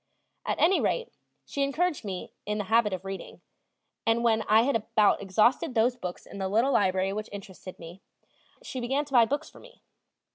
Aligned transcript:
At 0.47 0.59
any 0.59 0.81
rate 0.81 1.13
she 1.45 1.61
encouraged 1.61 2.03
in 2.05 2.07
me 2.07 2.33
the 2.47 2.63
habit 2.63 2.91
of 2.91 3.05
reading, 3.05 3.41
and 4.03 4.23
when 4.23 4.41
I 4.49 4.63
had 4.63 4.75
about 4.75 5.21
exhausted 5.21 5.75
those 5.75 5.95
books 5.95 6.25
in 6.25 6.39
the 6.39 6.49
little 6.49 6.73
library 6.73 7.13
which 7.13 7.29
interested 7.31 7.77
me, 7.77 8.01
she 8.63 8.79
began 8.79 9.05
to 9.05 9.13
buy 9.13 9.25
books 9.25 9.51
for 9.51 9.59
me. 9.59 9.83